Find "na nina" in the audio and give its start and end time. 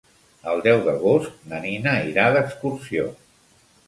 1.51-1.93